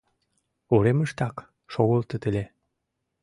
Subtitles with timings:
[0.73, 1.35] Уремыштак
[1.73, 2.45] шогылтыт ыле.